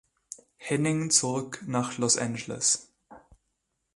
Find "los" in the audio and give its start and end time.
1.99-2.17